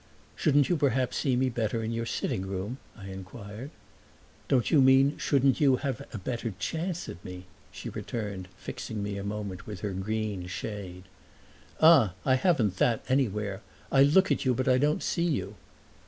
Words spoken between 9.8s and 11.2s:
her green shade.